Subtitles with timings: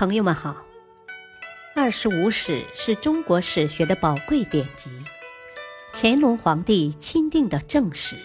[0.00, 0.52] 朋友们好，
[1.76, 4.90] 《二十五史》是中国史学的宝贵典籍，
[5.92, 8.16] 乾隆皇帝钦定的正史，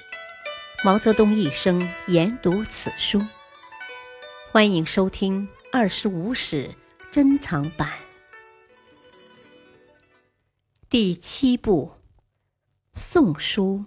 [0.86, 3.21] 毛泽东一生研读此书。
[4.54, 6.70] 欢迎收听《二十五史》
[7.14, 7.92] 珍藏版
[10.89, 11.92] 第七部
[12.98, 13.84] 《宋书》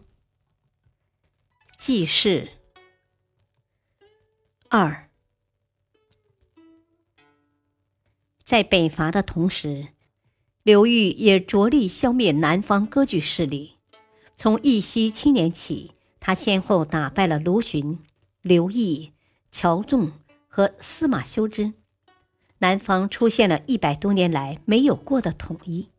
[1.79, 2.51] 记事
[4.69, 5.08] 二。
[8.49, 9.89] 在北伐的同时，
[10.63, 13.75] 刘裕也着力消灭南方割据势力。
[14.37, 17.99] 从义熙七年起，他先后打败了卢循、
[18.41, 19.13] 刘毅、
[19.53, 20.13] 乔纵
[20.47, 21.75] 和司马修之，
[22.61, 25.91] 南方出现了一百多年来没有过的统一。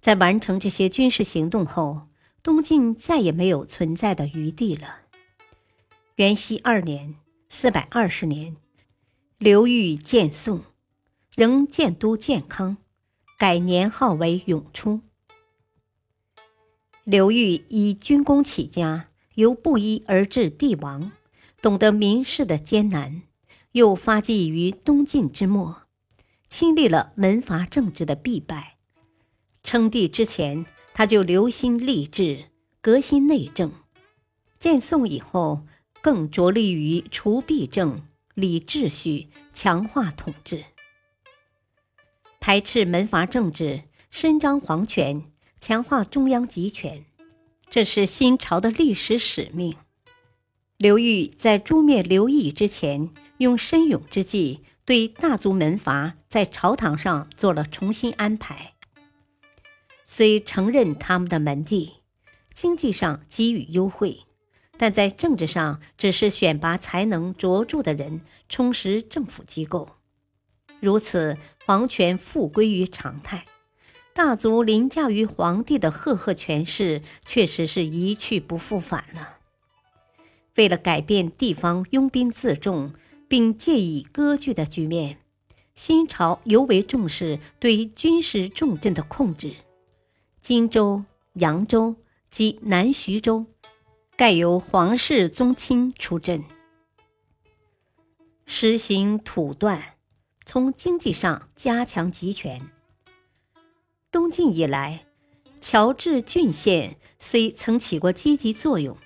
[0.00, 2.02] 在完成这些军事行动后，
[2.40, 5.00] 东晋再也没有存在的余地了。
[6.14, 7.16] 元熙二年
[7.50, 8.56] （四百二十年），
[9.38, 10.62] 刘裕建宋。
[11.38, 12.78] 仍建都建康，
[13.38, 15.02] 改年号为永初。
[17.04, 21.12] 刘裕以军功起家，由布衣而至帝王，
[21.62, 23.22] 懂得民事的艰难，
[23.70, 25.82] 又发迹于东晋之末，
[26.48, 28.78] 亲历了门阀政治的必败。
[29.62, 32.46] 称帝之前，他就留心立志，
[32.80, 33.70] 革新内政；
[34.58, 35.64] 建宋以后，
[36.02, 38.02] 更着力于除弊政、
[38.34, 40.64] 理秩序、强化统治。
[42.48, 45.22] 排斥门阀政治，伸张皇权，
[45.60, 47.04] 强化中央集权，
[47.68, 49.76] 这是新朝的历史使命。
[50.78, 58.72] 刘裕在诛灭刘毅之前，用申勇之计对大族门阀在朝堂上做了重新安排。
[60.06, 61.96] 虽承认他们的门第，
[62.54, 64.20] 经济上给予优惠，
[64.78, 69.97] 但在政治上只是选拔才能卓著的人，充实政府机构。
[70.80, 73.44] 如此，皇权复归于常态，
[74.12, 79.38] 大族凌驾于皇帝的赫赫权势，确实是一去不复返了。
[80.56, 82.92] 为了改变地方拥兵自重
[83.28, 85.18] 并借以割据的局面，
[85.74, 89.54] 新朝尤为重视对军事重镇的控制。
[90.40, 91.96] 荆州、扬州
[92.30, 93.46] 及南徐州，
[94.16, 96.44] 盖由皇室宗亲出镇，
[98.46, 99.97] 实行土断。
[100.50, 102.70] 从经济上加强集权。
[104.10, 105.04] 东晋以来，
[105.60, 108.96] 侨治郡县虽曾起过积极作用，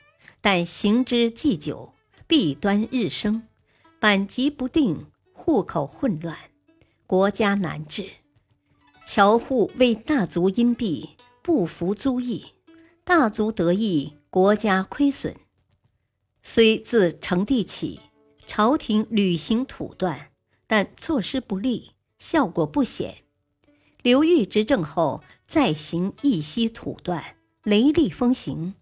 [0.40, 1.94] 但行之既久，
[2.28, 3.42] 弊端日生，
[3.98, 6.38] 版籍不定，户口混乱，
[7.08, 8.08] 国家难治。
[9.04, 11.08] 侨户为大族荫蔽，
[11.42, 12.54] 不服租役，
[13.02, 15.34] 大族得益，国家亏损。
[16.44, 17.98] 虽自成帝起，
[18.46, 20.28] 朝廷屡行土断。
[20.72, 23.16] 但措施不力，效果不显。
[24.00, 28.72] 刘裕执政后，再行一息土断，雷厉风行，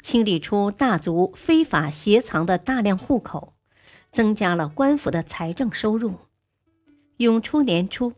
[0.00, 3.54] 清理出大族非法携藏的大量户口，
[4.12, 6.18] 增加了官府的财政收入。
[7.16, 8.12] 永初年初，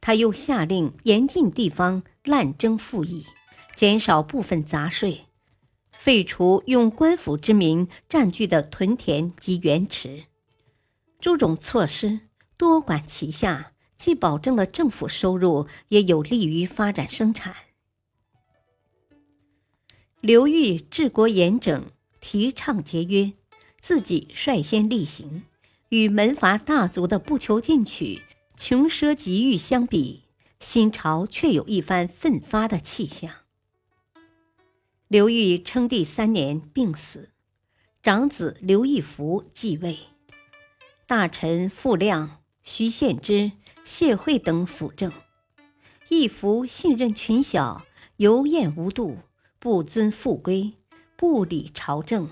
[0.00, 3.24] 他又下令严禁地方滥征赋役，
[3.76, 5.26] 减少部分杂税，
[5.92, 10.24] 废除用官府之名占据的屯田及园池，
[11.20, 12.22] 诸种措施。
[12.56, 17.54] 多管齐下，既保证了政府收入，也有利于发展生产。
[20.20, 21.86] 刘裕治国严整，
[22.20, 23.32] 提倡节约，
[23.80, 25.42] 自己率先力行，
[25.88, 28.22] 与门阀大族的不求进取、
[28.56, 30.22] 穷奢极欲相比，
[30.60, 33.32] 新朝却有一番奋发的气象。
[35.08, 37.30] 刘裕称帝三年病死，
[38.00, 39.98] 长子刘义福继位，
[41.06, 42.41] 大臣傅亮。
[42.64, 43.52] 徐献之、
[43.84, 45.12] 谢惠等辅政，
[46.08, 47.84] 义福信任群小，
[48.16, 49.18] 游宴无度，
[49.58, 50.74] 不尊父规，
[51.16, 52.30] 不理朝政。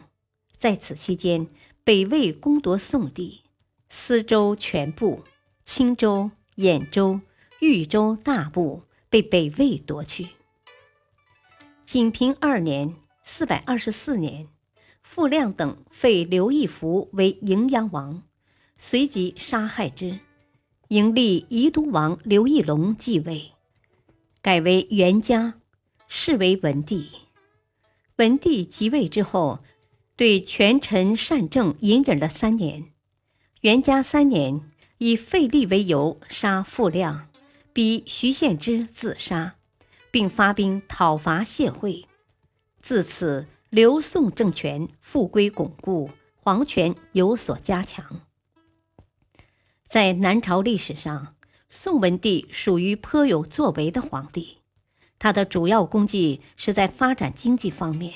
[0.56, 1.48] 在此期间，
[1.82, 3.42] 北魏攻夺宋地，
[3.88, 5.24] 司州全部、
[5.64, 7.20] 青州、兖州、
[7.60, 10.28] 豫州大部被北魏夺去。
[11.84, 12.94] 景平二年
[13.24, 14.46] （四百二十四年），
[15.02, 18.22] 傅亮等废刘义符为荥阳王。
[18.78, 20.20] 随即杀害之，
[20.90, 23.52] 迎立宜都王刘义隆继位，
[24.42, 25.54] 改为元嘉，
[26.08, 27.10] 是为文帝。
[28.16, 29.60] 文帝即位之后，
[30.16, 32.86] 对权臣善政隐忍了三年。
[33.60, 34.62] 元嘉三年，
[34.98, 37.28] 以废立为由杀傅亮，
[37.72, 39.54] 逼徐献之自杀，
[40.10, 42.08] 并发兵讨伐谢惠。
[42.82, 48.22] 自此，刘宋政权复归巩固，皇权有所加强。
[49.90, 51.34] 在南朝历史上，
[51.68, 54.58] 宋文帝属于颇有作为的皇帝，
[55.18, 58.14] 他的主要功绩是在发展经济方面，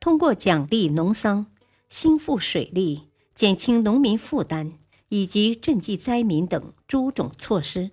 [0.00, 1.44] 通过奖励农桑、
[1.90, 4.72] 兴复水利、减轻农民负担
[5.10, 7.90] 以及赈济灾民等诸种措施，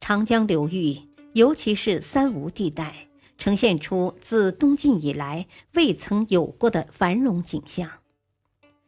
[0.00, 0.98] 长江流域，
[1.34, 3.06] 尤其是三吴地带，
[3.38, 7.88] 呈现出自东晋以来未曾有过的繁荣景象，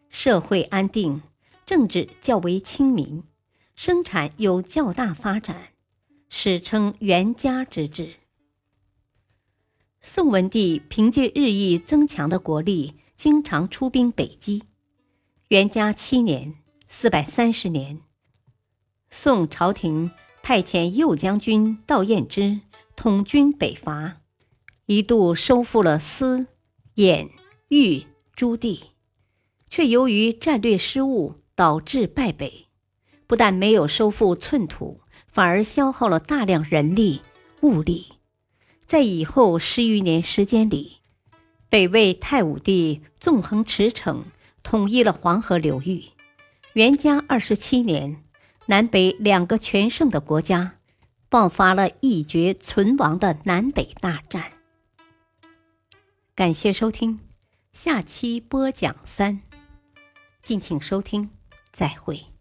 [0.08, 1.22] 社会安定，
[1.64, 3.22] 政治较为亲民。
[3.74, 5.70] 生产有较大发展，
[6.28, 8.14] 史称元嘉之治。
[10.00, 14.62] 宋文帝凭借日益增强的国力，经常出兵北击。
[15.48, 16.54] 元嘉七年
[16.88, 18.00] （四百三十年），
[19.10, 20.10] 宋朝廷
[20.42, 22.60] 派遣右将军道彦之
[22.94, 24.20] 统军北伐，
[24.86, 26.46] 一度收复了司、
[26.94, 27.28] 兖、
[27.68, 28.04] 豫
[28.36, 28.92] 诸地，
[29.68, 32.63] 却由于战略失误，导致败北。
[33.26, 37.22] 不但没有收复寸土，反而消耗了大量人力
[37.62, 38.12] 物力。
[38.86, 40.98] 在以后十余年时间里，
[41.68, 44.24] 北魏太武帝纵横驰骋，
[44.62, 46.04] 统一了黄河流域。
[46.74, 48.22] 元嘉二十七年，
[48.66, 50.76] 南北两个全盛的国家
[51.28, 54.52] 爆发了一决存亡的南北大战。
[56.34, 57.20] 感谢收听，
[57.72, 59.40] 下期播讲三，
[60.42, 61.30] 敬请收听，
[61.72, 62.33] 再会。